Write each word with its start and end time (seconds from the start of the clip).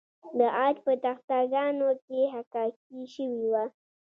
د 0.37 0.39
عاج 0.57 0.75
په 0.85 0.93
تخته 1.03 1.37
ګانو 1.53 1.89
کې 2.05 2.19
حکاکي 2.33 3.01
شوې 3.13 3.45
وه 3.51 3.65